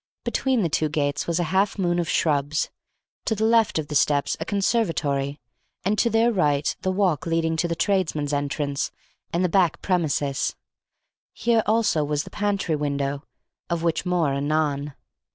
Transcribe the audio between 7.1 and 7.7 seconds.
leading to